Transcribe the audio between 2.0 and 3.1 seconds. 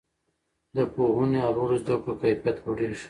کړو کیفیت لوړیږي.